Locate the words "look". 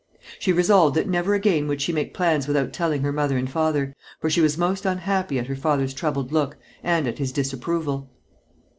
6.31-6.57